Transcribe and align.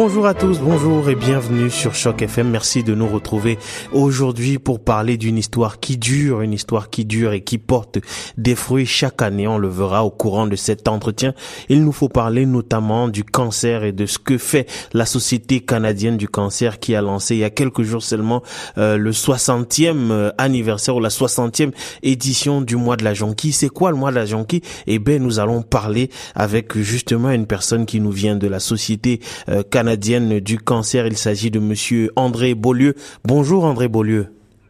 Bonjour 0.00 0.26
à 0.26 0.34
tous, 0.34 0.60
bonjour 0.60 1.10
et 1.10 1.16
bienvenue 1.16 1.70
sur 1.70 1.92
Choc 1.92 2.22
FM. 2.22 2.50
Merci 2.50 2.84
de 2.84 2.94
nous 2.94 3.08
retrouver 3.08 3.58
aujourd'hui 3.92 4.60
pour 4.60 4.78
parler 4.78 5.16
d'une 5.16 5.36
histoire 5.36 5.80
qui 5.80 5.96
dure, 5.96 6.40
une 6.40 6.52
histoire 6.52 6.88
qui 6.88 7.04
dure 7.04 7.32
et 7.32 7.40
qui 7.40 7.58
porte 7.58 7.98
des 8.36 8.54
fruits 8.54 8.86
chaque 8.86 9.22
année. 9.22 9.48
On 9.48 9.58
le 9.58 9.66
verra 9.66 10.04
au 10.04 10.10
courant 10.10 10.46
de 10.46 10.54
cet 10.54 10.86
entretien. 10.86 11.34
Il 11.68 11.82
nous 11.82 11.90
faut 11.90 12.08
parler 12.08 12.46
notamment 12.46 13.08
du 13.08 13.24
cancer 13.24 13.82
et 13.82 13.90
de 13.90 14.06
ce 14.06 14.20
que 14.20 14.38
fait 14.38 14.70
la 14.92 15.04
Société 15.04 15.58
canadienne 15.58 16.16
du 16.16 16.28
cancer 16.28 16.78
qui 16.78 16.94
a 16.94 17.02
lancé 17.02 17.34
il 17.34 17.40
y 17.40 17.44
a 17.44 17.50
quelques 17.50 17.82
jours 17.82 18.04
seulement 18.04 18.44
euh, 18.78 18.96
le 18.96 19.10
60e 19.10 20.12
euh, 20.12 20.30
anniversaire 20.38 20.94
ou 20.94 21.00
la 21.00 21.08
60e 21.08 21.72
édition 22.04 22.60
du 22.60 22.76
mois 22.76 22.96
de 22.96 23.02
la 23.02 23.14
jonquille. 23.14 23.52
C'est 23.52 23.68
quoi 23.68 23.90
le 23.90 23.96
mois 23.96 24.12
de 24.12 24.16
la 24.16 24.26
jonquille? 24.26 24.62
Eh 24.86 25.00
bien, 25.00 25.18
nous 25.18 25.40
allons 25.40 25.62
parler 25.62 26.08
avec 26.36 26.78
justement 26.78 27.32
une 27.32 27.46
personne 27.46 27.84
qui 27.84 27.98
nous 27.98 28.12
vient 28.12 28.36
de 28.36 28.46
la 28.46 28.60
Société 28.60 29.18
euh, 29.48 29.64
canadienne 29.68 29.87
canadienne 29.88 30.40
du 30.40 30.58
cancer. 30.58 31.06
Il 31.06 31.16
s'agit 31.16 31.50
de 31.50 31.58
monsieur 31.58 32.10
André 32.14 32.54
Beaulieu. 32.54 32.92
Bonjour 33.24 33.64
André 33.64 33.88
Beaulieu. 33.88 34.26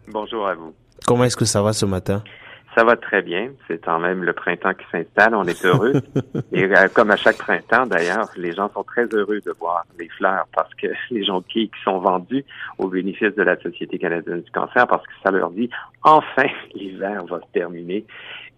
Bonjour 0.06 0.46
à 0.46 0.54
vous. 0.54 0.72
Comment 1.08 1.24
est-ce 1.24 1.36
que 1.36 1.44
ça 1.44 1.60
va 1.60 1.72
ce 1.72 1.86
matin? 1.86 2.22
Ça 2.76 2.84
va 2.84 2.94
très 2.94 3.20
bien. 3.22 3.50
C'est 3.66 3.84
quand 3.84 3.98
même 3.98 4.22
le 4.22 4.32
printemps 4.32 4.74
qui 4.74 4.84
s'installe. 4.92 5.34
On 5.34 5.42
est 5.42 5.64
heureux. 5.64 5.94
Et 6.52 6.62
euh, 6.62 6.86
comme 6.94 7.10
à 7.10 7.16
chaque 7.16 7.38
printemps, 7.38 7.86
d'ailleurs, 7.86 8.28
les 8.36 8.54
gens 8.54 8.70
sont 8.72 8.84
très 8.84 9.06
heureux 9.06 9.40
de 9.44 9.52
voir 9.58 9.86
les 9.98 10.08
fleurs 10.08 10.46
parce 10.54 10.72
que 10.74 10.86
les 11.10 11.24
jonquilles 11.24 11.68
qui 11.68 11.82
sont 11.82 11.98
vendues 11.98 12.44
au 12.78 12.86
bénéfice 12.86 13.34
de 13.34 13.42
la 13.42 13.56
Société 13.60 13.98
canadienne 13.98 14.42
du 14.42 14.50
cancer 14.52 14.86
parce 14.86 15.04
que 15.04 15.12
ça 15.24 15.32
leur 15.32 15.50
dit 15.50 15.68
enfin 16.04 16.46
l'hiver 16.76 17.24
va 17.24 17.40
se 17.40 17.52
terminer 17.52 18.04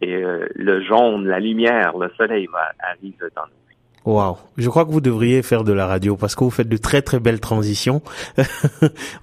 et 0.02 0.14
euh, 0.14 0.46
le 0.54 0.82
jaune, 0.82 1.26
la 1.26 1.40
lumière, 1.40 1.96
le 1.96 2.10
soleil 2.18 2.46
va 2.52 2.72
arriver 2.80 3.16
dans 3.34 3.46
nous. 3.46 3.59
Wow, 4.06 4.38
je 4.56 4.70
crois 4.70 4.86
que 4.86 4.90
vous 4.90 5.02
devriez 5.02 5.42
faire 5.42 5.62
de 5.62 5.74
la 5.74 5.86
radio 5.86 6.16
parce 6.16 6.34
que 6.34 6.42
vous 6.42 6.50
faites 6.50 6.70
de 6.70 6.78
très 6.78 7.02
très 7.02 7.20
belles 7.20 7.38
transitions 7.38 8.00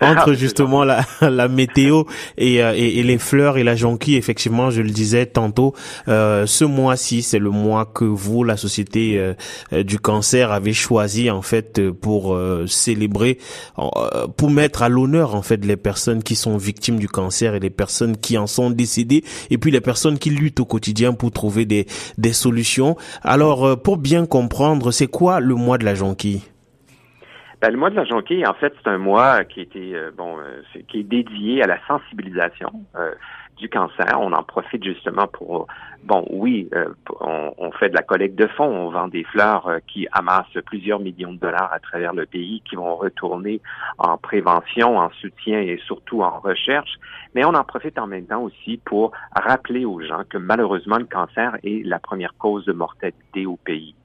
entre 0.01 0.31
ah, 0.31 0.33
justement 0.33 0.83
la, 0.83 1.03
la 1.21 1.47
météo 1.47 2.03
et, 2.37 2.61
euh, 2.61 2.75
et, 2.75 2.99
et, 2.99 3.03
les 3.03 3.17
fleurs 3.17 3.57
et 3.57 3.63
la 3.63 3.75
jonquille. 3.75 4.17
Effectivement, 4.17 4.69
je 4.69 4.83
le 4.83 4.91
disais 4.91 5.25
tantôt, 5.25 5.73
euh, 6.07 6.45
ce 6.45 6.63
mois-ci, 6.63 7.23
c'est 7.23 7.39
le 7.39 7.49
mois 7.49 7.85
que 7.91 8.03
vous, 8.03 8.43
la 8.43 8.55
Société 8.55 9.17
euh, 9.17 9.83
du 9.83 9.97
cancer, 9.97 10.51
avez 10.51 10.73
choisi 10.73 11.31
en 11.31 11.41
fait 11.41 11.89
pour 11.89 12.37
célébrer, 12.67 13.39
pour 14.37 14.51
mettre 14.51 14.83
à 14.83 14.89
l'honneur 14.89 15.33
en 15.33 15.41
fait 15.41 15.65
les 15.65 15.77
personnes 15.77 16.21
qui 16.21 16.35
sont 16.35 16.57
victimes 16.57 16.99
du 16.99 17.07
cancer 17.07 17.55
et 17.55 17.59
les 17.59 17.71
personnes 17.71 18.15
qui 18.15 18.37
en 18.37 18.45
sont 18.45 18.69
décédées 18.69 19.23
et 19.49 19.57
puis 19.57 19.71
les 19.71 19.81
personnes 19.81 20.19
qui 20.19 20.29
luttent 20.29 20.59
au 20.59 20.65
quotidien 20.65 21.13
pour 21.13 21.31
trouver 21.31 21.65
des, 21.65 21.87
des 22.19 22.33
solutions. 22.33 22.95
Alors, 23.23 23.81
pour 23.81 23.97
bien 23.97 24.27
comprendre 24.27 24.66
c'est 24.91 25.07
quoi 25.07 25.39
le 25.39 25.55
mois 25.55 25.77
de 25.77 25.85
la 25.85 25.95
jonquille? 25.95 26.43
Ben, 27.61 27.71
le 27.71 27.77
mois 27.77 27.89
de 27.89 27.95
la 27.95 28.05
jonquille, 28.05 28.45
en 28.45 28.53
fait, 28.53 28.73
c'est 28.77 28.89
un 28.89 28.99
mois 28.99 29.43
qui 29.43 29.61
était 29.61 29.93
euh, 29.95 30.11
bon, 30.15 30.37
euh, 30.37 30.61
qui 30.87 30.99
est 30.99 31.03
dédié 31.03 31.63
à 31.63 31.67
la 31.67 31.79
sensibilisation 31.87 32.69
euh, 32.95 33.13
du 33.57 33.67
cancer. 33.67 34.15
On 34.19 34.31
en 34.31 34.43
profite 34.43 34.83
justement 34.83 35.25
pour, 35.25 35.65
bon, 36.03 36.23
oui, 36.29 36.69
on, 37.19 37.53
on, 37.57 37.71
fait 37.71 37.89
de 37.89 37.95
la 37.95 38.03
collecte 38.03 38.35
de 38.35 38.45
fonds, 38.45 38.65
on 38.65 38.91
vend 38.91 39.07
des 39.07 39.23
fleurs 39.23 39.67
qui 39.87 40.07
amassent 40.11 40.45
plusieurs 40.67 40.99
millions 40.99 41.33
de 41.33 41.39
dollars 41.39 41.73
à 41.73 41.79
travers 41.79 42.13
le 42.13 42.27
pays, 42.27 42.61
qui 42.69 42.75
vont 42.75 42.95
retourner 42.95 43.59
en 43.97 44.17
prévention, 44.17 44.99
en 44.99 45.09
soutien 45.19 45.59
et 45.59 45.79
surtout 45.87 46.21
en 46.21 46.39
recherche. 46.39 46.99
Mais 47.33 47.43
on 47.43 47.55
en 47.55 47.63
profite 47.63 47.97
en 47.97 48.05
même 48.05 48.27
temps 48.27 48.43
aussi 48.43 48.79
pour 48.85 49.13
rappeler 49.35 49.85
aux 49.85 50.01
gens 50.01 50.21
que 50.29 50.37
malheureusement 50.37 50.97
le 50.97 51.05
cancer 51.05 51.57
est 51.63 51.83
la 51.83 51.97
première 51.97 52.35
cause 52.37 52.65
de 52.65 52.73
mortalité 52.73 53.47
au 53.47 53.55
pays. 53.55 53.95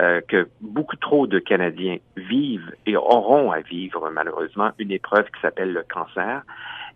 Euh, 0.00 0.20
que 0.28 0.48
beaucoup 0.60 0.94
trop 0.94 1.26
de 1.26 1.40
Canadiens 1.40 1.96
vivent 2.16 2.72
et 2.86 2.96
auront 2.96 3.50
à 3.50 3.58
vivre 3.58 4.08
malheureusement 4.12 4.70
une 4.78 4.92
épreuve 4.92 5.24
qui 5.24 5.40
s'appelle 5.40 5.72
le 5.72 5.82
cancer. 5.92 6.42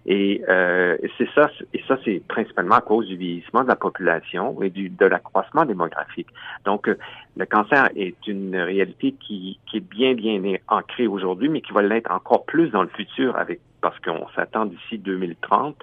Et 0.06 0.40
euh, 0.48 0.96
c'est 1.18 1.28
ça, 1.34 1.50
et 1.74 1.82
ça 1.88 1.96
c'est 2.04 2.22
principalement 2.28 2.76
à 2.76 2.80
cause 2.80 3.08
du 3.08 3.16
vieillissement 3.16 3.64
de 3.64 3.68
la 3.68 3.74
population 3.74 4.62
et 4.62 4.70
du, 4.70 4.88
de 4.88 5.06
l'accroissement 5.06 5.64
démographique. 5.64 6.28
Donc, 6.64 6.88
euh, 6.88 6.96
le 7.36 7.44
cancer 7.44 7.88
est 7.96 8.24
une 8.28 8.56
réalité 8.56 9.16
qui, 9.18 9.58
qui 9.66 9.78
est 9.78 9.88
bien 9.88 10.14
bien 10.14 10.40
ancrée 10.68 11.08
aujourd'hui, 11.08 11.48
mais 11.48 11.60
qui 11.60 11.72
va 11.72 11.82
l'être 11.82 12.12
encore 12.12 12.44
plus 12.44 12.70
dans 12.70 12.82
le 12.82 12.88
futur 12.88 13.36
avec 13.36 13.60
parce 13.80 13.98
qu'on 13.98 14.28
s'attend 14.36 14.66
d'ici 14.66 14.98
2030 14.98 15.76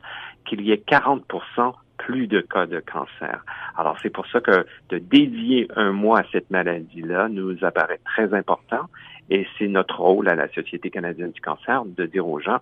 qu'il 0.46 0.62
y 0.62 0.72
ait 0.72 0.78
40 0.78 1.26
plus 2.00 2.28
de 2.28 2.42
cas 2.42 2.66
de 2.66 2.80
cancer. 2.80 3.44
Alors, 3.78 3.98
c'est 4.02 4.10
pour 4.10 4.26
ça 4.28 4.42
que 4.42 4.66
de 4.90 4.98
dédier 4.98 5.68
un 5.76 5.92
mois 5.92 6.20
à 6.22 6.24
cette 6.32 6.50
maladie-là 6.50 7.30
nous 7.30 7.64
apparaît 7.64 8.00
très 8.04 8.34
important 8.34 8.88
et 9.30 9.46
c'est 9.58 9.68
notre 9.68 10.00
rôle 10.00 10.28
à 10.28 10.36
la 10.36 10.48
Société 10.50 10.90
canadienne 10.90 11.32
du 11.32 11.42
cancer 11.42 11.84
de 11.86 12.06
dire 12.06 12.28
aux 12.28 12.40
gens, 12.40 12.60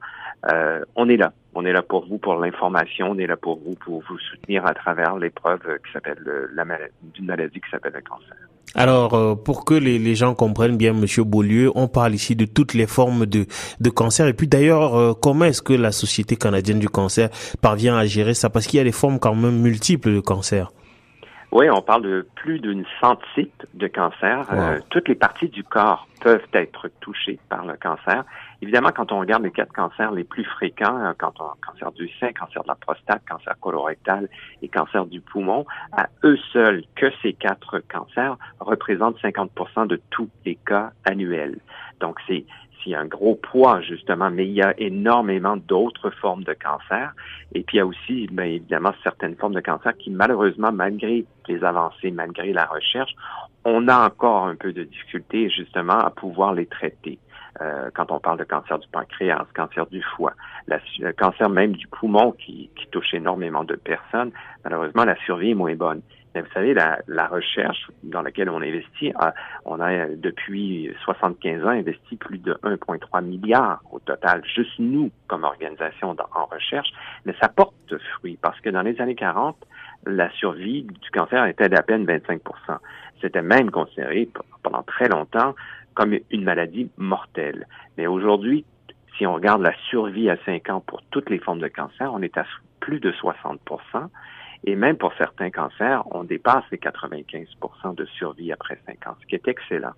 euh, 0.52 0.84
on 0.96 1.08
est 1.08 1.18
là. 1.18 1.32
On 1.56 1.66
est 1.66 1.72
là 1.72 1.82
pour 1.82 2.06
vous, 2.06 2.18
pour 2.18 2.36
l'information. 2.36 3.12
On 3.12 3.18
est 3.18 3.28
là 3.28 3.38
pour 3.38 3.60
vous, 3.60 3.76
pour 3.76 4.04
vous 4.08 4.18
soutenir 4.20 4.66
à 4.66 4.74
travers 4.74 5.16
l'épreuve 5.18 5.62
qui 5.86 5.92
s'appelle 5.94 6.20
la 6.54 6.66
maladie, 6.66 6.94
d'une 7.14 7.26
maladie 7.26 7.62
qui 7.62 7.70
s'appelle 7.70 7.94
le 7.94 8.02
cancer. 8.02 8.36
Alors, 8.76 9.14
euh, 9.14 9.36
pour 9.36 9.66
que 9.66 9.74
les, 9.74 9.98
les, 9.98 10.16
gens 10.16 10.36
comprennent 10.36 10.78
bien, 10.78 10.94
Monsieur 10.94 11.24
Beaulieu, 11.24 11.72
on 11.76 11.88
parle 11.88 12.14
ici 12.14 12.36
de 12.36 12.46
toutes 12.46 12.74
les 12.74 12.86
formes 12.86 13.26
de, 13.26 13.46
de 13.80 13.90
cancer. 13.90 14.28
Et 14.28 14.34
puis 14.34 14.48
d'ailleurs, 14.48 14.96
euh, 14.96 15.14
comment 15.14 15.46
est-ce 15.46 15.62
que 15.62 15.74
la 15.74 15.92
Société 15.92 16.36
canadienne 16.36 16.80
du 16.80 16.90
cancer 16.90 17.30
parvient 17.62 17.98
à 17.98 18.06
gérer 18.06 18.34
ça? 18.34 18.50
Parce 18.50 18.68
qu'il 18.68 18.78
y 18.78 18.82
a 18.82 18.84
des 18.84 18.92
formes 18.92 19.20
quand 19.20 19.36
même 19.36 19.62
multiples 19.62 20.14
de 20.14 20.20
cancer. 20.20 20.72
Oui, 21.52 21.70
on 21.70 21.82
parle 21.82 22.04
de 22.04 22.28
plus 22.36 22.60
d'une 22.60 22.84
centaine 23.00 23.48
de 23.74 23.88
cancers. 23.88 24.46
Euh, 24.52 24.80
toutes 24.90 25.08
les 25.08 25.16
parties 25.16 25.48
du 25.48 25.64
corps 25.64 26.08
peuvent 26.22 26.42
être 26.54 26.90
touchées 27.00 27.40
par 27.48 27.66
le 27.66 27.76
cancer. 27.78 28.26
Évidemment, 28.62 28.90
quand 28.96 29.12
on 29.12 29.20
regarde 29.20 29.44
les 29.44 29.52
quatre 29.52 29.74
cancers 29.74 30.12
les 30.12 30.24
plus 30.24 30.44
fréquents, 30.44 31.00
euh, 31.00 31.14
quand 31.18 31.34
on 31.40 31.50
cancer 31.66 31.92
du 31.92 32.10
sein, 32.20 32.32
cancer 32.34 32.64
de 32.64 32.68
la 32.68 32.76
prostate, 32.76 33.22
cancer 33.28 33.56
colorectal 33.60 34.28
et 34.62 34.68
cancer 34.68 35.06
du 35.06 35.22
poumon, 35.22 35.66
à 35.92 36.08
eux 36.24 36.38
seuls 36.52 36.84
que 36.96 37.12
ces 37.22 37.34
quatre 37.34 37.80
cancers 37.88 38.38
représentent 38.60 39.20
50% 39.20 39.88
de 39.88 40.02
tous 40.10 40.30
les 40.46 40.56
cas 40.56 40.92
annuels. 41.06 41.60
Donc, 42.00 42.18
c'est 42.28 42.46
il 42.88 42.96
un 42.96 43.06
gros 43.06 43.36
poids, 43.36 43.82
justement, 43.82 44.32
mais 44.32 44.48
il 44.48 44.54
y 44.54 44.62
a 44.62 44.74
énormément 44.80 45.58
d'autres 45.58 46.10
formes 46.10 46.44
de 46.44 46.54
cancer. 46.54 47.14
Et 47.54 47.62
puis, 47.62 47.76
il 47.76 47.80
y 47.80 47.82
a 47.82 47.86
aussi, 47.86 48.28
bien 48.32 48.46
évidemment, 48.46 48.94
certaines 49.04 49.36
formes 49.36 49.56
de 49.56 49.60
cancer 49.60 49.96
qui, 49.98 50.10
malheureusement, 50.10 50.72
malgré 50.72 51.26
les 51.50 51.64
avancées, 51.66 52.12
malgré 52.12 52.54
la 52.54 52.66
recherche, 52.66 53.14
on 53.66 53.90
a 53.90 54.08
encore 54.08 54.46
un 54.46 54.56
peu 54.56 54.72
de 54.72 54.84
difficulté, 54.84 55.50
justement, 55.50 56.00
à 56.00 56.10
pouvoir 56.12 56.54
les 56.54 56.66
traiter. 56.66 57.20
Euh, 57.62 57.90
quand 57.94 58.12
on 58.12 58.20
parle 58.20 58.38
de 58.38 58.44
cancer 58.44 58.78
du 58.78 58.88
pancréas, 58.90 59.46
cancer 59.56 59.88
du 59.88 60.02
foie, 60.16 60.34
le 60.68 61.12
cancer 61.14 61.50
même 61.50 61.74
du 61.74 61.88
poumon 61.88 62.32
qui, 62.34 62.70
qui 62.76 62.88
touche 62.88 63.14
énormément 63.14 63.64
de 63.64 63.76
personnes, 63.76 64.32
malheureusement, 64.64 65.06
la 65.06 65.16
survie 65.26 65.52
est 65.52 65.56
moins 65.56 65.76
bonne. 65.76 66.02
Vous 66.36 66.52
savez, 66.54 66.76
la, 66.76 67.00
la, 67.08 67.26
recherche 67.26 67.90
dans 68.04 68.22
laquelle 68.22 68.50
on 68.50 68.62
investit, 68.62 69.12
on 69.66 69.80
a 69.80 70.06
depuis 70.06 70.94
75 71.04 71.64
ans 71.66 71.70
investi 71.70 72.16
plus 72.16 72.38
de 72.38 72.54
1,3 72.64 73.24
milliard 73.24 73.82
au 73.92 73.98
total, 73.98 74.44
juste 74.46 74.78
nous 74.78 75.10
comme 75.28 75.44
organisation 75.44 76.16
en 76.36 76.46
recherche, 76.46 76.90
mais 77.26 77.34
ça 77.42 77.50
porte 77.50 77.74
fruit 78.14 78.38
parce 78.40 78.60
que 78.62 78.70
dans 78.70 78.84
les 78.84 79.02
années 79.02 79.16
40, 79.16 79.58
la 80.06 80.30
survie 80.32 80.84
du 80.84 81.10
cancer 81.12 81.46
était 81.46 81.70
d'à 81.70 81.82
peine 81.82 82.06
25 82.06 82.42
C'était 83.22 83.42
même 83.42 83.72
considéré 83.72 84.30
pendant 84.64 84.84
très 84.84 85.08
longtemps 85.10 85.56
comme 85.94 86.16
une 86.30 86.44
maladie 86.44 86.90
mortelle. 86.98 87.68
Mais 87.98 88.08
aujourd'hui, 88.08 88.66
si 89.18 89.26
on 89.26 89.34
regarde 89.34 89.62
la 89.62 89.74
survie 89.90 90.30
à 90.30 90.38
5 90.46 90.70
ans 90.70 90.82
pour 90.82 91.02
toutes 91.10 91.30
les 91.30 91.40
formes 91.40 91.60
de 91.60 91.68
cancer, 91.68 92.14
on 92.14 92.22
est 92.22 92.38
à 92.38 92.46
plus 92.80 93.00
de 93.00 93.12
60% 93.12 93.58
et 94.64 94.76
même 94.76 94.98
pour 94.98 95.14
certains 95.18 95.50
cancers, 95.50 96.04
on 96.12 96.24
dépasse 96.24 96.64
les 96.72 96.78
95% 96.78 97.96
de 97.96 98.06
survie 98.06 98.52
après 98.52 98.80
5 98.86 99.08
ans, 99.08 99.16
ce 99.22 99.28
qui 99.28 99.36
est 99.36 99.48
excellent. 99.48 99.94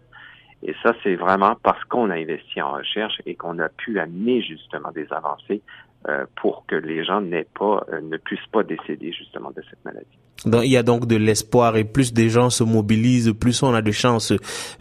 Et 0.61 0.75
ça, 0.83 0.93
c'est 1.03 1.15
vraiment 1.15 1.55
parce 1.63 1.83
qu'on 1.85 2.09
a 2.09 2.15
investi 2.15 2.61
en 2.61 2.71
recherche 2.71 3.21
et 3.25 3.35
qu'on 3.35 3.59
a 3.59 3.69
pu 3.69 3.99
amener 3.99 4.41
justement 4.41 4.91
des 4.91 5.11
avancées 5.11 5.61
euh, 6.07 6.25
pour 6.41 6.63
que 6.65 6.75
les 6.75 7.03
gens 7.03 7.19
n'aient 7.19 7.45
pas, 7.59 7.85
euh, 7.91 7.99
ne 7.99 8.15
puissent 8.15 8.47
pas 8.53 8.63
décéder 8.63 9.11
justement 9.11 9.51
de 9.51 9.61
cette 9.69 9.83
maladie. 9.83 10.07
Donc, 10.45 10.61
il 10.63 10.71
y 10.71 10.77
a 10.77 10.81
donc 10.81 11.05
de 11.07 11.17
l'espoir 11.17 11.75
et 11.75 11.83
plus 11.83 12.13
des 12.13 12.29
gens 12.29 12.49
se 12.49 12.63
mobilisent, 12.63 13.33
plus 13.33 13.61
on 13.63 13.73
a 13.73 13.81
de 13.81 13.91
chances 13.91 14.31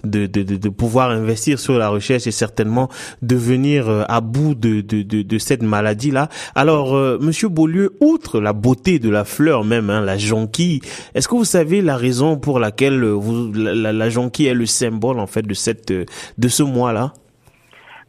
de, 0.05 0.27
de, 0.27 0.45
de, 0.45 0.55
de 0.55 0.69
pouvoir 0.69 1.11
investir 1.11 1.59
sur 1.59 1.77
la 1.77 1.89
recherche 1.89 2.29
et 2.29 2.31
certainement 2.31 2.89
de 3.21 3.35
venir 3.35 3.89
euh, 3.89 4.05
à 4.07 4.21
bout 4.21 4.55
de, 4.55 4.81
de, 4.81 5.03
de, 5.03 5.23
de 5.23 5.39
cette 5.39 5.63
maladie-là. 5.63 6.29
Alors, 6.55 6.95
Monsieur 7.21 7.49
Beaulieu, 7.49 7.97
outre 8.01 8.41
la 8.41 8.53
beauté 8.53 9.01
de 9.01 9.11
la 9.11 9.25
fleur 9.25 9.65
même, 9.65 9.91
hein, 9.91 10.01
la 10.01 10.19
jonquille, 10.19 10.83
est-ce 11.17 11.27
que 11.27 11.35
vous 11.35 11.45
savez 11.45 11.83
la 11.83 11.97
raison 11.97 12.39
pour 12.39 12.61
laquelle 12.61 13.03
vous, 13.03 13.53
la, 13.53 13.93
la, 13.93 14.09
jonquille 14.09 14.47
est 14.47 14.55
le 14.55 14.67
symbole 14.67 15.19
en 15.19 15.27
fait 15.27 15.43
de 15.43 15.55
cette 15.55 15.93
de 15.93 16.49
ce 16.49 16.63
mois-là? 16.63 17.13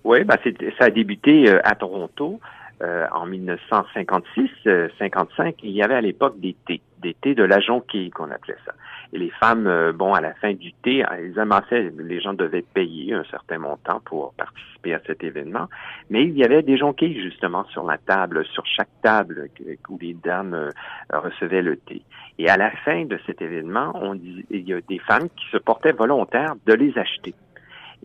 Oui, 0.03 0.23
bah 0.25 0.37
ça 0.77 0.85
a 0.85 0.89
débuté 0.91 1.49
à 1.63 1.73
Toronto. 1.73 2.39
Euh, 2.81 3.07
en 3.11 3.27
1956-55, 3.27 4.67
euh, 4.67 5.51
il 5.63 5.71
y 5.71 5.83
avait 5.83 5.95
à 5.95 6.01
l'époque 6.01 6.39
des 6.39 6.55
thés. 6.65 6.81
d'été 7.01 7.35
de 7.35 7.43
la 7.43 7.59
jonquille 7.59 8.09
qu'on 8.09 8.31
appelait 8.31 8.57
ça. 8.65 8.73
Et 9.11 9.17
les 9.17 9.31
femmes, 9.31 9.67
euh, 9.67 9.91
bon, 9.91 10.13
à 10.13 10.21
la 10.21 10.33
fin 10.35 10.53
du 10.53 10.71
thé, 10.73 11.03
elles 11.11 11.37
amassaient, 11.37 11.91
les 11.97 12.21
gens 12.21 12.33
devaient 12.33 12.65
payer 12.73 13.13
un 13.13 13.23
certain 13.25 13.57
montant 13.57 13.99
pour 14.01 14.33
participer 14.33 14.93
à 14.93 15.01
cet 15.05 15.23
événement, 15.23 15.67
mais 16.09 16.23
il 16.23 16.37
y 16.37 16.43
avait 16.43 16.61
des 16.61 16.77
jonquilles 16.77 17.21
justement 17.21 17.65
sur 17.65 17.83
la 17.83 17.97
table, 17.97 18.45
sur 18.45 18.65
chaque 18.65 19.01
table 19.01 19.49
où 19.89 19.97
les 19.99 20.13
dames 20.13 20.71
recevaient 21.11 21.61
le 21.61 21.75
thé. 21.77 22.01
Et 22.37 22.49
à 22.49 22.55
la 22.55 22.71
fin 22.71 23.05
de 23.05 23.19
cet 23.25 23.41
événement, 23.41 23.91
on 23.95 24.15
dit, 24.15 24.45
il 24.49 24.67
y 24.67 24.73
a 24.73 24.79
des 24.81 24.99
femmes 24.99 25.27
qui 25.35 25.45
se 25.51 25.57
portaient 25.57 25.91
volontaires 25.91 26.55
de 26.65 26.73
les 26.73 26.97
acheter. 26.97 27.33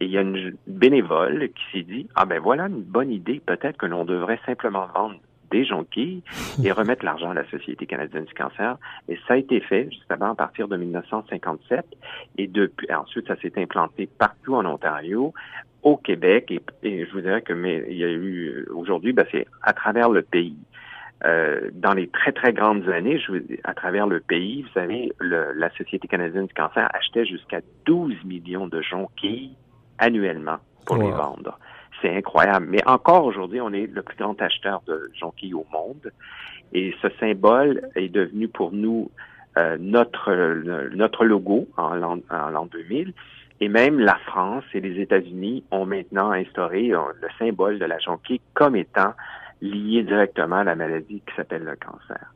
Et 0.00 0.06
il 0.06 0.10
y 0.10 0.18
a 0.18 0.22
une 0.22 0.56
bénévole 0.66 1.48
qui 1.50 1.78
s'est 1.78 1.84
dit, 1.84 2.08
ah 2.14 2.24
ben 2.24 2.40
voilà 2.40 2.66
une 2.66 2.82
bonne 2.82 3.10
idée, 3.10 3.40
peut-être 3.44 3.76
que 3.76 3.86
l'on 3.86 4.04
devrait 4.04 4.40
simplement 4.44 4.86
vendre 4.94 5.16
des 5.50 5.64
jonquilles 5.64 6.22
et 6.62 6.72
remettre 6.80 7.04
l'argent 7.04 7.30
à 7.30 7.34
la 7.34 7.48
Société 7.48 7.86
canadienne 7.86 8.24
du 8.24 8.34
cancer. 8.34 8.76
Et 9.08 9.18
ça 9.28 9.34
a 9.34 9.36
été 9.36 9.60
fait 9.60 9.88
justement 9.90 10.32
à 10.32 10.34
partir 10.34 10.68
de 10.68 10.76
1957. 10.76 11.84
Et 12.38 12.46
depuis, 12.48 12.92
ensuite, 12.92 13.28
ça 13.28 13.36
s'est 13.36 13.52
implanté 13.56 14.08
partout 14.18 14.54
en 14.54 14.64
Ontario, 14.66 15.32
au 15.82 15.96
Québec. 15.96 16.52
Et, 16.82 17.06
je 17.06 17.12
vous 17.12 17.20
dirais 17.20 17.42
que 17.42 17.52
mais 17.52 17.84
il 17.88 17.96
y 17.96 18.04
a 18.04 18.10
eu 18.10 18.66
aujourd'hui, 18.74 19.12
ben, 19.12 19.26
c'est 19.30 19.46
à 19.62 19.72
travers 19.72 20.08
le 20.08 20.22
pays. 20.22 20.56
Euh, 21.24 21.70
dans 21.72 21.94
les 21.94 22.08
très, 22.08 22.32
très 22.32 22.52
grandes 22.52 22.88
années, 22.88 23.18
je, 23.18 23.32
à 23.62 23.72
travers 23.72 24.06
le 24.06 24.20
pays, 24.20 24.62
vous 24.62 24.72
savez, 24.74 25.12
le, 25.20 25.52
la 25.54 25.70
Société 25.70 26.06
canadienne 26.08 26.46
du 26.46 26.52
cancer 26.52 26.86
achetait 26.92 27.24
jusqu'à 27.24 27.60
12 27.86 28.24
millions 28.24 28.66
de 28.66 28.82
jonquilles 28.82 29.54
annuellement 30.04 30.58
pour 30.86 30.96
les 30.96 31.10
vendre 31.10 31.58
c'est 32.04 32.14
incroyable. 32.14 32.66
Mais 32.68 32.86
encore 32.86 33.24
aujourd'hui, 33.24 33.60
on 33.60 33.72
est 33.72 33.86
le 33.86 34.02
plus 34.02 34.16
grand 34.16 34.40
acheteur 34.42 34.82
de 34.86 35.10
jonquilles 35.18 35.54
au 35.54 35.66
monde. 35.72 36.12
Et 36.72 36.94
ce 37.00 37.08
symbole 37.20 37.88
est 37.94 38.08
devenu 38.08 38.48
pour 38.48 38.72
nous 38.72 39.10
euh, 39.56 39.76
notre, 39.80 40.34
notre 40.94 41.24
logo 41.24 41.68
en 41.76 41.94
l'an 41.94 42.66
2000. 42.66 43.12
Et 43.60 43.68
même 43.68 44.00
la 44.00 44.16
France 44.26 44.64
et 44.74 44.80
les 44.80 45.00
États-Unis 45.00 45.64
ont 45.70 45.86
maintenant 45.86 46.32
instauré 46.32 46.92
euh, 46.92 46.98
le 47.20 47.28
symbole 47.38 47.78
de 47.78 47.84
la 47.84 47.98
jonquille 48.00 48.40
comme 48.52 48.76
étant 48.76 49.14
lié 49.62 50.02
directement 50.02 50.56
à 50.56 50.64
la 50.64 50.74
maladie 50.74 51.22
qui 51.26 51.34
s'appelle 51.36 51.62
le 51.62 51.76
cancer. 51.76 52.32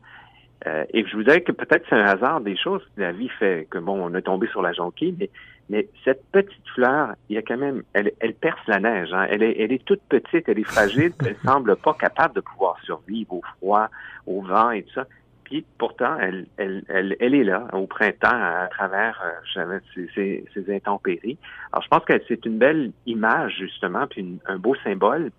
Euh, 0.66 0.84
et 0.92 1.04
je 1.04 1.16
vous 1.16 1.24
dirais 1.24 1.42
que 1.42 1.52
peut-être 1.52 1.84
c'est 1.88 1.96
un 1.96 2.04
hasard 2.04 2.40
des 2.40 2.56
choses. 2.56 2.82
La 2.96 3.12
vie 3.12 3.28
fait 3.28 3.66
que 3.70 3.78
bon, 3.78 4.00
on 4.00 4.14
est 4.14 4.22
tombé 4.22 4.46
sur 4.48 4.62
la 4.62 4.72
jonquille, 4.72 5.14
mais 5.18 5.30
mais 5.70 5.88
cette 6.04 6.24
petite 6.32 6.66
fleur, 6.74 7.14
il 7.28 7.36
y 7.36 7.38
a 7.38 7.42
quand 7.42 7.58
même, 7.58 7.82
elle, 7.92 8.34
perce 8.40 8.60
la 8.66 8.80
neige. 8.80 9.12
Hein. 9.12 9.26
Elle, 9.28 9.42
est, 9.42 9.56
elle 9.58 9.72
est 9.72 9.84
toute 9.84 10.00
petite, 10.08 10.48
elle 10.48 10.58
est 10.58 10.64
fragile, 10.64 11.12
elle 11.26 11.36
semble 11.44 11.76
pas 11.76 11.94
capable 11.94 12.34
de 12.34 12.40
pouvoir 12.40 12.76
survivre 12.84 13.34
au 13.34 13.42
froid, 13.58 13.88
au 14.26 14.40
vent 14.40 14.70
et 14.70 14.82
tout 14.84 14.94
ça. 14.94 15.06
Puis 15.44 15.64
pourtant, 15.78 16.18
elle, 16.18 16.46
elle, 16.56 16.84
elle, 16.88 17.16
elle 17.20 17.34
est 17.34 17.44
là 17.44 17.66
au 17.72 17.86
printemps 17.86 18.28
à 18.28 18.68
travers 18.68 19.20
euh, 19.56 19.78
ces, 20.14 20.44
ces, 20.54 20.74
intempéries. 20.74 21.38
Alors 21.72 21.82
je 21.82 21.88
pense 21.88 22.04
que 22.04 22.14
c'est 22.28 22.44
une 22.44 22.58
belle 22.58 22.92
image 23.06 23.56
justement, 23.58 24.06
puis 24.06 24.38
un 24.46 24.58
beau 24.58 24.74
symbole, 24.84 25.30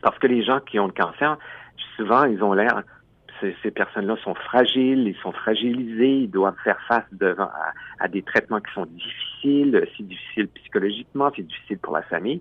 parce 0.00 0.18
que 0.18 0.26
les 0.26 0.44
gens 0.44 0.60
qui 0.60 0.78
ont 0.78 0.86
le 0.86 0.92
cancer, 0.92 1.38
souvent 1.96 2.24
ils 2.24 2.42
ont 2.42 2.52
l'air 2.52 2.82
ces, 3.40 3.70
personnes-là 3.70 4.16
sont 4.22 4.34
fragiles, 4.34 5.08
ils 5.08 5.16
sont 5.22 5.32
fragilisés, 5.32 6.20
ils 6.20 6.30
doivent 6.30 6.56
faire 6.64 6.80
face 6.88 7.04
devant 7.12 7.48
à, 8.00 8.08
des 8.08 8.22
traitements 8.22 8.60
qui 8.60 8.72
sont 8.72 8.86
difficiles, 8.86 9.86
c'est 9.96 10.06
difficile 10.06 10.48
psychologiquement, 10.48 11.30
c'est 11.34 11.46
difficile 11.46 11.78
pour 11.78 11.94
la 11.94 12.02
famille. 12.02 12.40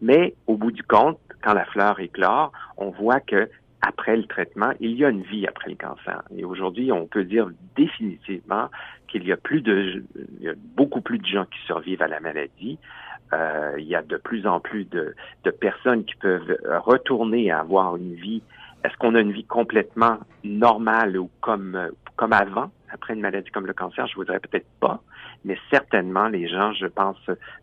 Mais 0.00 0.34
au 0.46 0.56
bout 0.56 0.72
du 0.72 0.82
compte, 0.82 1.18
quand 1.42 1.54
la 1.54 1.64
fleur 1.66 2.00
éclore, 2.00 2.52
on 2.76 2.90
voit 2.90 3.20
que 3.20 3.48
après 3.82 4.16
le 4.16 4.24
traitement, 4.24 4.72
il 4.80 4.92
y 4.92 5.04
a 5.04 5.08
une 5.08 5.22
vie 5.22 5.46
après 5.46 5.70
le 5.70 5.76
cancer. 5.76 6.22
Et 6.36 6.44
aujourd'hui, 6.44 6.92
on 6.92 7.06
peut 7.06 7.24
dire 7.24 7.48
définitivement 7.76 8.68
qu'il 9.08 9.26
y 9.26 9.32
a 9.32 9.36
plus 9.36 9.60
de, 9.60 10.04
il 10.38 10.44
y 10.44 10.48
a 10.48 10.54
beaucoup 10.76 11.00
plus 11.00 11.18
de 11.18 11.26
gens 11.26 11.44
qui 11.46 11.58
survivent 11.66 12.02
à 12.02 12.08
la 12.08 12.20
maladie. 12.20 12.78
Euh, 13.32 13.74
il 13.78 13.86
y 13.86 13.96
a 13.96 14.02
de 14.02 14.16
plus 14.16 14.46
en 14.46 14.60
plus 14.60 14.84
de, 14.84 15.14
de 15.44 15.50
personnes 15.50 16.04
qui 16.04 16.14
peuvent 16.14 16.56
retourner 16.84 17.50
à 17.50 17.60
avoir 17.60 17.96
une 17.96 18.14
vie 18.14 18.42
est-ce 18.84 18.96
qu'on 18.98 19.14
a 19.14 19.20
une 19.20 19.32
vie 19.32 19.44
complètement 19.44 20.18
normale 20.44 21.16
ou 21.16 21.30
comme, 21.40 21.90
comme 22.16 22.32
avant, 22.32 22.70
après 22.90 23.14
une 23.14 23.20
maladie 23.20 23.50
comme 23.50 23.66
le 23.66 23.72
cancer? 23.72 24.06
Je 24.06 24.14
voudrais 24.14 24.40
peut-être 24.40 24.66
pas, 24.80 25.00
mais 25.44 25.58
certainement 25.70 26.28
les 26.28 26.48
gens, 26.48 26.72
je 26.72 26.86
pense, 26.86 27.18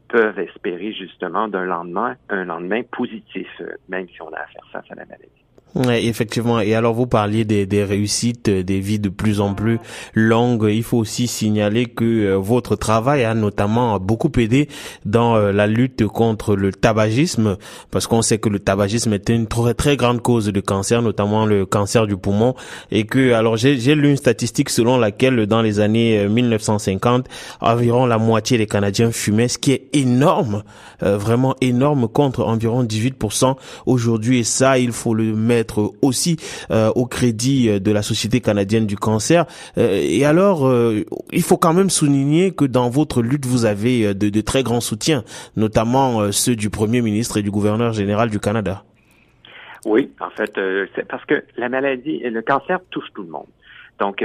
peuvent 0.08 0.40
espérer 0.40 0.94
justement 0.94 1.48
d'un 1.48 1.66
lendemain, 1.66 2.16
un 2.30 2.46
lendemain 2.46 2.82
positif, 2.84 3.48
même 3.90 4.08
si 4.10 4.22
on 4.22 4.32
a 4.34 4.40
à 4.40 4.46
faire 4.48 4.66
face 4.72 4.86
à 4.92 4.96
la 4.96 5.06
maladie. 5.06 5.30
Ouais, 5.76 6.04
effectivement. 6.06 6.60
Et 6.62 6.74
alors 6.74 6.96
vous 6.96 7.06
parliez 7.06 7.46
des, 7.46 7.68
des, 7.68 7.84
réussites, 7.84 8.50
des 8.50 8.80
vies 8.80 8.98
de 8.98 9.10
plus 9.10 9.40
en 9.40 9.54
plus 9.54 9.80
longues. 10.16 10.68
Il 10.68 10.82
faut 10.82 10.98
aussi 10.98 11.28
signaler 11.28 11.86
que 11.86 12.04
euh, 12.04 12.38
votre 12.38 12.76
travail 12.76 13.24
a 13.24 13.36
notamment 13.36 14.00
beaucoup 14.00 14.32
aidé 14.40 14.68
dans 15.06 15.36
euh, 15.36 15.52
la 15.52 15.68
lutte 15.68 16.08
contre 16.08 16.56
le 16.56 16.72
tabagisme, 16.72 17.58
parce 17.92 18.08
qu'on 18.08 18.24
sait 18.24 18.40
que 18.40 18.50
le 18.50 18.58
tabagisme 18.58 19.14
est 19.14 19.30
une 19.30 19.46
très, 19.46 19.76
très 19.76 19.96
grande 19.96 20.24
cause 20.24 20.48
de 20.48 20.60
cancer, 20.60 21.04
notamment 21.04 21.46
le 21.46 21.68
cancer 21.68 22.08
du 22.08 22.18
poumon. 22.18 22.56
Et 22.90 23.06
que 23.06 23.34
alors 23.34 23.56
j'ai 23.56 23.94
lu 23.94 24.10
une 24.10 24.18
statistique 24.18 24.72
selon 24.72 24.98
laquelle 24.98 25.46
dans 25.46 25.62
les 25.62 25.80
années 25.80 26.28
1950, 26.28 27.28
euh, 27.28 27.30
environ 27.62 28.08
la 28.08 28.18
moitié 28.18 28.58
des 28.58 28.66
Canadiens 28.66 29.12
fumaient, 29.12 29.48
ce 29.48 29.60
qui 29.60 29.74
est 29.74 29.90
énorme, 29.94 30.64
vraiment 31.02 31.56
énorme 31.62 32.08
contre 32.08 32.44
environ 32.44 32.84
18% 32.84 33.56
aujourd'hui. 33.86 34.40
Et 34.40 34.44
ça, 34.44 34.80
il 34.80 34.92
faut 34.92 35.14
le 35.14 35.36
mettre 35.36 35.59
être 35.60 35.94
aussi 36.02 36.38
euh, 36.72 36.92
au 36.96 37.06
crédit 37.06 37.70
euh, 37.70 37.80
de 37.80 37.92
la 37.92 38.02
Société 38.02 38.42
canadienne 38.42 38.86
du 38.86 38.96
cancer. 38.96 39.46
Euh, 39.78 40.00
et 40.02 40.26
alors, 40.26 40.70
il 41.32 41.42
faut 41.42 41.58
quand 41.58 41.74
même 41.74 41.90
souligner 41.90 42.52
que 42.52 42.66
dans 42.66 42.90
votre 42.90 43.22
lutte, 43.22 43.46
vous 43.46 43.66
avez 43.66 44.14
de, 44.14 44.30
de 44.30 44.42
très 44.42 44.64
grands 44.64 44.82
soutiens, 44.82 45.24
notamment 45.56 46.32
ceux 46.32 46.56
du 46.56 46.70
Premier 46.70 47.02
ministre 47.02 47.38
et 47.38 47.42
du 47.42 47.52
gouverneur 47.52 47.94
général 47.94 48.30
du 48.30 48.40
Canada. 48.40 48.84
Oui, 49.86 50.12
en 50.20 50.30
fait, 50.30 50.52
c'est 50.96 51.08
parce 51.08 51.24
que 51.26 51.44
la 51.58 51.70
maladie, 51.70 52.20
le 52.20 52.42
cancer 52.42 52.80
touche 52.90 53.08
tout 53.14 53.24
le 53.24 53.30
monde. 53.30 53.48
Donc, 54.00 54.24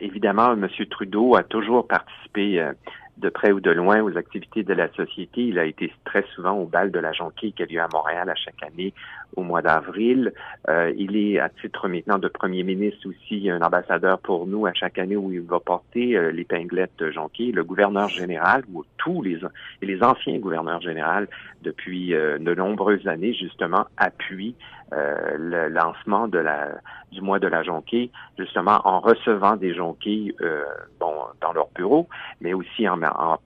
évidemment, 0.00 0.52
M. 0.52 0.68
Trudeau 0.90 1.36
a 1.36 1.42
toujours 1.42 1.86
participé 1.86 2.64
de 3.20 3.28
près 3.28 3.52
ou 3.52 3.60
de 3.60 3.70
loin 3.70 4.02
aux 4.02 4.16
activités 4.16 4.62
de 4.62 4.74
la 4.74 4.90
société. 4.92 5.42
Il 5.42 5.58
a 5.58 5.64
été 5.64 5.92
très 6.04 6.24
souvent 6.34 6.54
au 6.54 6.66
bal 6.66 6.90
de 6.90 6.98
la 6.98 7.12
jonquille 7.12 7.52
qui 7.52 7.62
a 7.62 7.66
lieu 7.66 7.80
à 7.80 7.88
Montréal 7.92 8.28
à 8.28 8.34
chaque 8.34 8.62
année 8.62 8.92
au 9.36 9.42
mois 9.42 9.62
d'avril. 9.62 10.32
Euh, 10.68 10.92
il 10.96 11.16
est 11.16 11.38
à 11.38 11.48
titre 11.48 11.88
maintenant 11.88 12.18
de 12.18 12.28
premier 12.28 12.62
ministre 12.62 13.08
aussi 13.08 13.48
un 13.50 13.60
ambassadeur 13.60 14.18
pour 14.18 14.46
nous 14.46 14.66
à 14.66 14.72
chaque 14.74 14.98
année 14.98 15.16
où 15.16 15.30
il 15.32 15.42
va 15.42 15.60
porter 15.60 16.16
euh, 16.16 16.32
l'épinglette 16.32 17.10
jonquille. 17.10 17.52
Le 17.52 17.64
gouverneur 17.64 18.08
général 18.08 18.64
ou 18.72 18.84
tous 18.96 19.22
les 19.22 19.38
les 19.82 20.02
anciens 20.02 20.38
gouverneurs 20.38 20.80
généraux 20.80 21.26
depuis 21.62 22.14
euh, 22.14 22.38
de 22.38 22.54
nombreuses 22.54 23.06
années 23.06 23.34
justement 23.34 23.86
appuient 23.96 24.54
euh, 24.92 25.36
le 25.38 25.68
lancement 25.68 26.28
de 26.28 26.38
la 26.38 26.68
du 27.12 27.20
mois 27.20 27.38
de 27.38 27.48
la 27.48 27.62
jonquille, 27.62 28.10
justement 28.38 28.80
en 28.84 29.00
recevant 29.00 29.56
des 29.56 29.74
jonquilles 29.74 30.34
euh, 30.40 30.64
bon 30.98 31.14
dans 31.40 31.52
leur 31.52 31.68
bureau, 31.74 32.08
mais 32.40 32.52
aussi 32.54 32.88
en, 32.88 33.02
en 33.02 33.38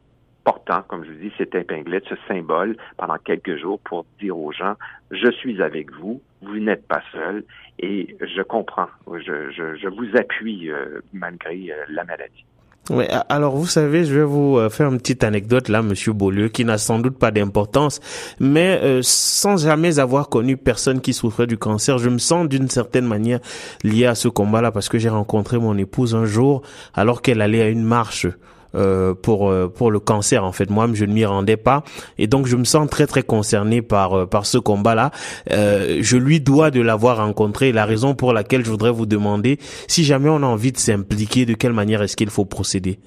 portant, 0.45 0.83
comme 0.83 1.05
je 1.05 1.11
vous 1.11 1.19
dis, 1.19 1.33
cette 1.39 1.55
épinglette, 1.55 2.05
ce 2.09 2.17
symbole 2.29 2.77
pendant 2.97 3.17
quelques 3.17 3.57
jours 3.57 3.81
pour 3.81 4.05
dire 4.21 4.39
aux 4.39 4.53
gens, 4.53 4.75
je 5.11 5.31
suis 5.31 5.63
avec 5.63 5.91
vous, 5.93 6.21
vous 6.43 6.59
n'êtes 6.59 6.87
pas 6.87 7.03
seul 7.13 7.45
et 7.79 8.17
je 8.21 8.43
comprends, 8.43 8.89
je, 9.07 9.51
je, 9.51 9.77
je 9.77 9.89
vous 9.89 10.17
appuie 10.17 10.71
euh, 10.71 11.01
malgré 11.13 11.73
la 11.89 12.05
maladie. 12.05 12.45
Oui, 12.91 13.05
alors 13.31 13.57
vous 13.57 13.67
savez, 13.67 14.05
je 14.05 14.15
vais 14.15 14.25
vous 14.25 14.59
euh, 14.59 14.69
faire 14.69 14.91
une 14.91 14.99
petite 14.99 15.25
anecdote 15.25 15.71
là, 15.71 15.81
Monsieur 15.81 16.13
Beaulieu, 16.13 16.51
qui 16.51 16.67
n'a 16.67 16.77
sans 16.77 16.99
doute 16.99 17.17
pas 17.17 17.31
d'importance, 17.31 18.01
mais 18.41 18.79
euh, 18.83 19.01
sans 19.03 19.57
jamais 19.57 19.99
avoir 19.99 20.29
connu 20.29 20.59
personne 20.59 21.01
qui 21.01 21.15
souffrait 21.15 21.47
du 21.47 21.57
cancer, 21.57 21.97
je 21.97 22.11
me 22.11 22.19
sens 22.19 22.47
d'une 22.47 22.69
certaine 22.69 23.07
manière 23.07 23.41
lié 23.85 24.05
à 24.05 24.15
ce 24.15 24.29
combat-là 24.29 24.71
parce 24.71 24.91
que 24.91 24.99
j'ai 24.99 25.09
rencontré 25.09 25.57
mon 25.57 25.79
épouse 25.79 26.15
un 26.15 26.27
jour 26.27 26.61
alors 26.93 27.23
qu'elle 27.23 27.41
allait 27.41 27.63
à 27.63 27.69
une 27.69 27.85
marche 27.85 28.27
euh, 28.75 29.15
pour 29.15 29.51
euh, 29.51 29.69
pour 29.69 29.91
le 29.91 30.01
cancer 30.01 30.45
en 30.45 30.53
fait. 30.53 30.71
Moi 30.71 30.89
je 30.93 31.05
ne 31.05 31.13
m'y 31.13 31.25
rendais 31.25 31.57
pas. 31.57 31.85
Et 32.19 32.27
donc 32.27 32.47
je 32.47 32.57
me 32.57 32.65
sens 32.65 32.89
très 32.89 33.07
très 33.07 33.23
concerné 33.23 33.83
par 33.83 34.15
euh, 34.15 34.27
par 34.27 34.47
ce 34.47 34.59
combat 34.59 34.95
là 34.95 35.11
je 35.47 36.17
lui 36.17 36.41
dois 36.41 36.71
de 36.71 36.81
l'avoir 36.81 37.19
rencontré. 37.19 37.73
La 37.73 37.85
raison 37.85 38.15
pour 38.15 38.33
laquelle 38.33 38.65
je 38.65 38.71
voudrais 38.71 38.91
vous 38.91 39.07
demander 39.07 39.59
si 39.89 40.05
jamais 40.05 40.29
on 40.29 40.43
a 40.43 40.47
envie 40.47 40.73
de 40.73 40.79
s'impliquer 40.79 41.47
de 41.47 41.55
quelle 41.55 41.73
manière 41.73 42.03
est-ce 42.03 42.17
qu'il 42.17 42.31
faut 42.31 42.45
procéder? 42.45 42.99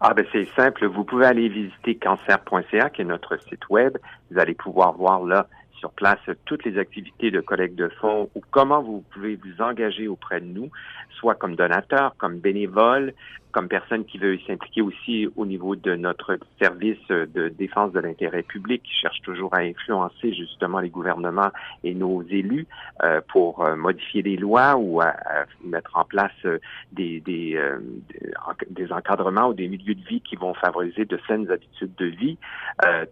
Ah 0.00 0.14
ben 0.14 0.24
c'est 0.32 0.48
simple, 0.56 0.86
vous 0.86 1.04
pouvez 1.04 1.26
aller 1.26 1.48
visiter 1.48 1.96
cancer.ca 1.96 2.90
qui 2.90 3.02
est 3.02 3.04
notre 3.04 3.38
site 3.48 3.68
web. 3.68 3.98
Vous 4.30 4.38
allez 4.38 4.54
pouvoir 4.54 4.94
voir 4.94 5.22
là 5.24 5.46
sur 5.80 5.90
place 5.90 6.20
toutes 6.44 6.64
les 6.64 6.78
activités 6.78 7.30
de 7.30 7.40
collecte 7.40 7.74
de 7.74 7.88
fonds 8.00 8.30
ou 8.34 8.42
comment 8.50 8.82
vous 8.82 9.02
pouvez 9.12 9.36
vous 9.36 9.62
engager 9.62 10.06
auprès 10.06 10.40
de 10.40 10.46
nous, 10.46 10.70
soit 11.18 11.34
comme 11.34 11.56
donateur, 11.56 12.14
comme 12.18 12.38
bénévole. 12.38 13.14
Comme 13.52 13.68
personne 13.68 14.04
qui 14.04 14.18
veut 14.18 14.38
s'impliquer 14.46 14.82
aussi 14.82 15.28
au 15.36 15.46
niveau 15.46 15.76
de 15.76 15.94
notre 15.94 16.38
service 16.60 16.98
de 17.08 17.48
défense 17.48 17.92
de 17.92 18.00
l'intérêt 18.00 18.42
public, 18.42 18.82
qui 18.82 18.92
cherche 18.92 19.20
toujours 19.22 19.54
à 19.54 19.58
influencer 19.58 20.32
justement 20.32 20.80
les 20.80 20.90
gouvernements 20.90 21.50
et 21.84 21.94
nos 21.94 22.22
élus 22.22 22.66
euh, 23.02 23.20
pour 23.28 23.64
euh, 23.64 23.76
modifier 23.76 24.22
des 24.22 24.36
lois 24.36 24.76
ou 24.76 25.00
à, 25.00 25.14
mettre 25.64 25.96
en 25.96 26.04
place 26.04 26.32
euh, 26.44 26.58
des, 26.92 27.20
des, 27.20 27.60
des, 28.68 28.92
encadrements 28.92 29.48
ou 29.48 29.54
des 29.54 29.68
milieux 29.68 29.94
de 29.94 30.04
vie 30.04 30.20
qui 30.20 30.36
vont 30.36 30.54
favoriser 30.54 31.04
de 31.04 31.18
saines 31.26 31.50
habitudes 31.50 31.94
de 31.96 32.06
vie. 32.06 32.38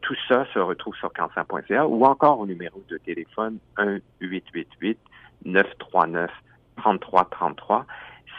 tout 0.02 0.16
ça 0.28 0.46
se 0.52 0.58
retrouve 0.58 0.94
sur 0.96 1.12
cancer.ca 1.12 1.86
ou 1.86 2.04
encore 2.04 2.40
au 2.40 2.46
numéro 2.46 2.82
de 2.88 2.98
téléphone 2.98 3.58
1 3.76 3.98
888 4.20 4.98
939 5.44 6.30
3333. 6.76 7.86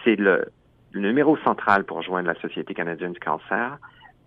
C'est 0.03 0.15
le 0.15 0.51
le 0.91 1.01
numéro 1.01 1.37
central 1.37 1.83
pour 1.83 2.01
joindre 2.01 2.27
la 2.27 2.39
Société 2.41 2.73
canadienne 2.73 3.13
du 3.13 3.19
cancer. 3.19 3.77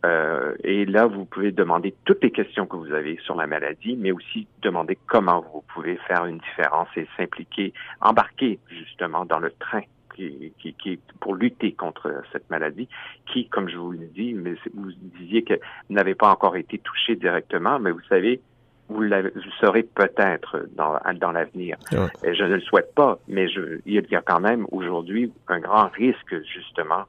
Euh, 0.05 0.55
et 0.65 0.85
là, 0.85 1.07
vous 1.07 1.25
pouvez 1.25 1.53
demander 1.53 1.95
toutes 2.05 2.23
les 2.23 2.33
questions 2.33 2.67
que 2.67 2.77
vous 2.77 2.93
avez 2.93 3.19
sur 3.25 3.37
la 3.37 3.47
maladie, 3.47 3.97
mais 3.97 4.11
aussi 4.11 4.49
demander 4.61 4.99
comment 5.07 5.45
vous 5.53 5.63
pouvez 5.75 5.97
faire 6.09 6.27
une 6.27 6.39
différence 6.39 6.89
et 6.97 7.07
s'impliquer, 7.17 7.73
embarquer 8.01 8.59
justement 8.69 9.25
dans 9.25 9.39
le 9.39 9.53
train 9.53 9.83
qui, 10.17 10.53
qui, 10.59 10.75
qui, 10.75 10.99
pour 11.21 11.35
lutter 11.35 11.73
contre 11.73 12.23
cette 12.33 12.51
maladie, 12.51 12.89
qui, 13.27 13.49
comme 13.49 13.69
je 13.69 13.77
vous 13.77 13.93
le 13.93 14.07
dis, 14.07 14.35
mais 14.35 14.55
vous 14.75 14.91
disiez 15.19 15.43
que 15.43 15.55
n'avait 15.89 16.17
pas 16.17 16.31
encore 16.31 16.57
été 16.57 16.79
touché 16.79 17.15
directement, 17.17 17.79
mais 17.79 17.93
vous 17.93 18.03
savez, 18.09 18.41
vous, 18.89 19.05
vous 19.05 19.51
serez 19.61 19.83
peut-être 19.83 20.67
dans, 20.77 20.99
dans 21.21 21.33
l'avenir. 21.33 21.77
Je 21.91 22.45
ne 22.45 22.55
le 22.55 22.61
souhaite 22.61 22.95
pas, 22.95 23.19
mais 23.29 23.49
je, 23.49 23.81
il 23.87 24.05
y 24.11 24.17
a 24.17 24.23
quand 24.23 24.41
même 24.41 24.67
aujourd'hui 24.71 25.33
un 25.49 25.61
grand 25.61 25.89
risque, 25.89 26.35
justement, 26.53 27.05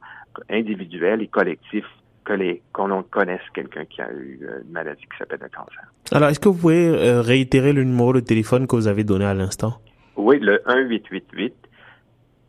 individuel 0.50 1.22
et 1.22 1.28
collectif 1.28 1.84
que 2.24 2.32
les 2.32 2.62
qu'on 2.72 3.02
connaisse 3.02 3.42
quelqu'un 3.52 3.84
qui 3.84 4.00
a 4.00 4.10
eu 4.10 4.40
euh, 4.42 4.62
une 4.64 4.72
maladie 4.72 5.02
qui 5.02 5.18
s'appelle 5.18 5.40
le 5.42 5.48
cancer. 5.48 5.82
Alors, 6.10 6.30
est-ce 6.30 6.40
que 6.40 6.48
vous 6.48 6.58
pouvez 6.58 6.88
euh, 6.88 7.20
réitérer 7.20 7.72
le 7.72 7.84
numéro 7.84 8.12
de 8.14 8.20
téléphone 8.20 8.66
que 8.66 8.76
vous 8.76 8.88
avez 8.88 9.04
donné 9.04 9.26
à 9.26 9.34
l'instant? 9.34 9.74
Oui, 10.16 10.38
le 10.40 10.62
1-888 10.66 11.52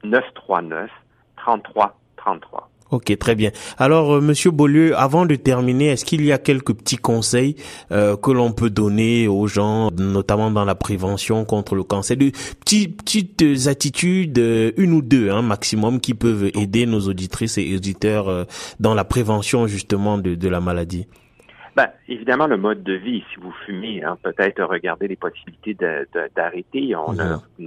939 0.05 0.89
33 1.37 1.99
33. 2.17 2.69
Ok, 2.91 3.17
très 3.17 3.33
bien. 3.33 3.49
Alors, 3.79 4.13
euh, 4.13 4.21
Monsieur 4.21 4.51
Beaulieu, 4.51 4.95
avant 4.95 5.25
de 5.25 5.33
terminer, 5.35 5.87
est-ce 5.87 6.05
qu'il 6.05 6.23
y 6.23 6.31
a 6.31 6.37
quelques 6.37 6.73
petits 6.73 6.97
conseils 6.97 7.55
euh, 7.91 8.15
que 8.15 8.29
l'on 8.29 8.51
peut 8.51 8.69
donner 8.69 9.27
aux 9.27 9.47
gens, 9.47 9.89
notamment 9.91 10.51
dans 10.51 10.65
la 10.65 10.75
prévention 10.75 11.45
contre 11.45 11.73
le 11.73 11.83
cancer, 11.83 12.15
de 12.15 12.29
petites 12.59 13.67
attitudes, 13.67 14.37
euh, 14.37 14.71
une 14.77 14.93
ou 14.93 15.01
deux, 15.01 15.31
hein, 15.31 15.41
maximum, 15.41 15.99
qui 15.99 16.13
peuvent 16.13 16.51
aider 16.53 16.85
nos 16.85 17.01
auditrices 17.01 17.57
et 17.57 17.75
auditeurs 17.75 18.45
dans 18.79 18.93
la 18.93 19.03
prévention 19.03 19.65
justement 19.65 20.19
de 20.19 20.47
la 20.47 20.61
maladie? 20.61 21.07
Ben, 21.75 21.89
évidemment, 22.07 22.47
le 22.47 22.55
mode 22.55 22.83
de 22.83 22.93
vie, 22.93 23.23
si 23.33 23.39
vous 23.39 23.51
fumez, 23.65 24.01
hein, 24.01 24.17
peut-être 24.23 24.63
regarder 24.63 25.09
les 25.09 25.17
possibilités 25.17 25.75
d'arrêter. 26.35 26.95
On, 26.95 27.17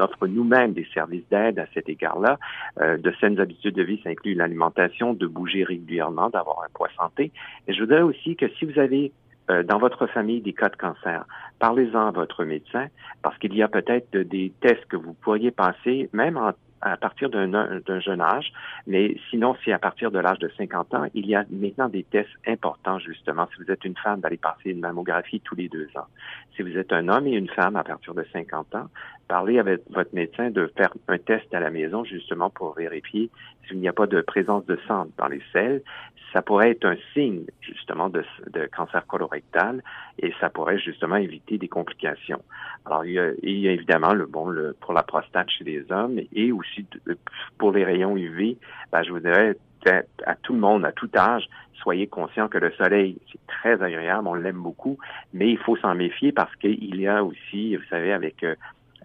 offre 0.01 0.27
nous-mêmes 0.27 0.73
des 0.73 0.87
services 0.95 1.29
d'aide 1.31 1.59
à 1.59 1.67
cet 1.75 1.89
égard-là. 1.89 2.39
Euh, 2.81 2.97
de 2.97 3.13
saines 3.21 3.39
habitudes 3.39 3.75
de 3.75 3.83
vie, 3.83 4.01
ça 4.03 4.11
inclut 4.11 4.35
l'alimentation, 4.35 5.13
de 5.13 5.27
bouger 5.27 5.63
régulièrement, 5.65 6.31
d'avoir 6.31 6.63
un 6.63 6.69
poids 6.73 6.89
santé. 6.97 7.33
Et 7.67 7.75
je 7.75 7.81
voudrais 7.81 8.03
aussi 8.03 8.37
que 8.37 8.49
si 8.59 8.65
vous 8.65 8.79
avez 8.79 9.13
euh, 9.51 9.63
dans 9.63 9.79
votre 9.79 10.07
famille 10.07 10.41
des 10.41 10.55
cas 10.55 10.69
de 10.69 10.77
cancer, 10.77 11.25
parlez-en 11.59 12.09
à 12.09 12.11
votre 12.11 12.45
médecin 12.45 12.87
parce 13.23 13.37
qu'il 13.39 13.55
y 13.55 13.63
a 13.63 13.69
peut-être 13.69 14.17
des 14.17 14.53
tests 14.61 14.87
que 14.87 14.97
vous 14.97 15.15
pourriez 15.15 15.51
passer, 15.51 16.09
même 16.13 16.37
en 16.37 16.53
à 16.81 16.97
partir 16.97 17.31
d'un 17.31 18.01
jeune 18.01 18.21
âge, 18.21 18.53
mais 18.87 19.17
sinon, 19.31 19.57
si 19.63 19.73
à 19.73 19.79
partir 19.79 20.11
de 20.11 20.19
l'âge 20.19 20.39
de 20.39 20.51
50 20.57 20.95
ans, 20.95 21.07
il 21.15 21.27
y 21.27 21.35
a 21.35 21.45
maintenant 21.51 21.89
des 21.89 22.05
tests 22.05 22.29
importants, 22.47 22.99
justement. 22.99 23.49
Si 23.55 23.63
vous 23.63 23.71
êtes 23.71 23.85
une 23.85 23.97
femme, 23.97 24.21
d'aller 24.21 24.37
passer 24.37 24.71
une 24.71 24.81
mammographie 24.81 25.41
tous 25.41 25.55
les 25.55 25.69
deux 25.69 25.89
ans. 25.97 26.07
Si 26.57 26.63
vous 26.63 26.77
êtes 26.77 26.93
un 26.93 27.09
homme 27.09 27.27
et 27.27 27.33
une 27.33 27.49
femme 27.49 27.77
à 27.77 27.85
partir 27.85 28.15
de 28.15 28.25
50 28.33 28.75
ans, 28.75 28.89
parlez 29.29 29.59
avec 29.59 29.83
votre 29.91 30.15
médecin 30.15 30.51
de 30.51 30.73
faire 30.77 30.93
un 31.07 31.19
test 31.19 31.53
à 31.55 31.61
la 31.61 31.71
maison, 31.71 32.05
justement, 32.05 32.51
pour 32.51 32.75
vérifier 32.75 33.31
s'il 33.67 33.79
n'y 33.79 33.89
a 33.89 33.93
pas 33.93 34.07
de 34.07 34.21
présence 34.21 34.65
de 34.67 34.79
sang 34.89 35.07
dans 35.19 35.29
les 35.29 35.43
selles. 35.53 35.83
Ça 36.33 36.43
pourrait 36.43 36.73
être 36.73 36.85
un 36.85 36.97
signe, 37.15 37.45
justement, 37.61 38.11
de, 38.11 38.23
de 38.51 38.67
cancer 38.67 39.07
colorectal 39.07 39.83
et 40.19 40.33
ça 40.41 40.51
pourrait, 40.51 40.79
justement, 40.79 41.17
éviter 41.17 41.57
des 41.57 41.69
complications. 41.69 42.43
Alors, 42.85 43.05
il 43.05 43.13
y 43.13 43.19
a, 43.19 43.31
il 43.43 43.59
y 43.59 43.69
a 43.69 43.73
évidemment 43.73 44.13
le 44.13 44.27
bon 44.27 44.49
le, 44.49 44.77
pour 44.81 44.93
la 44.93 45.03
prostate 45.03 45.51
chez 45.51 45.65
les 45.65 45.91
hommes 45.91 46.21
et 46.33 46.53
aussi 46.53 46.68
pour 47.59 47.73
les 47.73 47.85
rayons 47.85 48.17
UV, 48.17 48.57
ben, 48.93 49.03
je 49.03 49.11
vous 49.11 49.21
dirais 49.21 49.57
à, 50.27 50.35
tout 50.35 50.55
le 50.55 50.61
monde, 50.61 50.85
à 50.85 50.93
tout 50.93 51.11
âge, 51.17 51.49
soyez 51.75 52.07
conscient 52.07 52.49
que 52.49 52.59
le 52.59 52.71
soleil, 52.73 53.19
c'est 53.31 53.47
très 53.47 53.83
agréable, 53.83 54.27
on 54.27 54.35
l'aime 54.35 54.61
beaucoup, 54.61 54.99
mais 55.33 55.51
il 55.51 55.59
faut 55.59 55.77
s'en 55.77 55.95
méfier 55.95 56.33
parce 56.33 56.55
qu'il 56.57 57.01
y 57.01 57.07
a 57.07 57.25
aussi, 57.25 57.77
vous 57.77 57.85
savez, 57.89 58.13
avec 58.13 58.43
euh, 58.43 58.55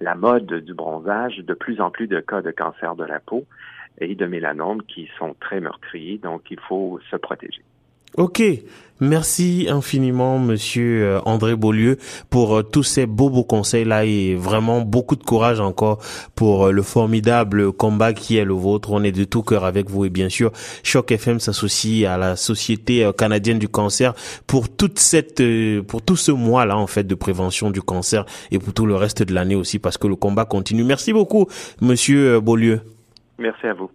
la 0.02 0.16
mode 0.16 0.52
du 0.54 0.74
bronzage, 0.74 1.38
de 1.38 1.54
plus 1.54 1.80
en 1.80 1.92
plus 1.92 2.08
de 2.08 2.20
cas 2.20 2.42
de 2.42 2.52
cancer 2.52 2.96
de 2.96 3.06
la 3.06 3.20
peau 3.20 3.46
et 4.00 4.16
de 4.16 4.26
mélanome 4.26 4.82
qui 4.84 5.10
sont 5.18 5.36
très 5.40 5.60
meurtriers, 5.60 6.18
donc 6.18 6.50
il 6.50 6.60
faut 6.60 7.00
se 7.12 7.16
protéger. 7.16 7.64
Ok, 8.16 8.44
merci 9.00 9.66
infiniment 9.68 10.38
Monsieur 10.38 11.04
euh, 11.04 11.20
André 11.26 11.56
Beaulieu 11.56 11.98
pour 12.30 12.58
euh, 12.58 12.62
tous 12.62 12.84
ces 12.84 13.08
beaux 13.08 13.32
beaux 13.32 13.44
conseils 13.44 13.86
là 13.86 14.06
et 14.06 14.36
vraiment 14.36 14.82
beaucoup 14.82 15.16
de 15.16 15.24
courage 15.24 15.60
encore 15.60 15.98
pour 16.36 16.68
euh, 16.68 16.72
le 16.72 16.84
formidable 16.84 17.72
combat 17.72 18.14
qui 18.14 18.38
est 18.38 18.46
le 18.46 18.54
vôtre. 18.54 18.92
On 18.92 19.04
est 19.04 19.12
de 19.12 19.24
tout 19.24 19.42
cœur 19.42 19.66
avec 19.66 19.90
vous 19.90 20.06
et 20.06 20.12
bien 20.12 20.30
sûr 20.30 20.52
Choc 20.84 21.12
FM 21.12 21.40
s'associe 21.40 22.08
à 22.08 22.20
la 22.20 22.36
Société 22.36 23.10
canadienne 23.18 23.58
du 23.58 23.68
cancer 23.68 24.14
pour 24.46 24.70
toute 24.70 25.00
cette 25.00 25.42
pour 25.88 26.04
tout 26.04 26.16
ce 26.16 26.32
mois 26.32 26.68
là 26.68 26.78
en 26.78 26.86
fait 26.86 27.06
de 27.06 27.16
prévention 27.16 27.72
du 27.72 27.82
cancer 27.82 28.28
et 28.52 28.60
pour 28.60 28.76
tout 28.76 28.86
le 28.86 28.96
reste 28.96 29.24
de 29.24 29.34
l'année 29.34 29.56
aussi 29.56 29.80
parce 29.80 29.98
que 29.98 30.06
le 30.06 30.16
combat 30.16 30.46
continue. 30.46 30.84
Merci 30.84 31.14
beaucoup 31.14 31.48
Monsieur 31.82 32.40
Beaulieu. 32.40 32.82
Merci 33.40 33.66
à 33.66 33.74
vous. 33.74 33.90